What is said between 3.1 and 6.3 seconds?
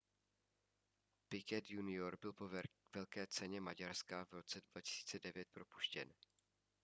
ceně maďarska v roce 2009 propuštěn